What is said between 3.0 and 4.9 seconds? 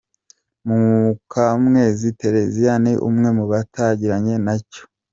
umwe mu batangiranye nacyo.